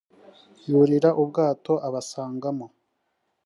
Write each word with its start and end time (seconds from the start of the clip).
yurira 0.69 1.09
ubwato 1.21 1.73
abasangamo 1.87 2.65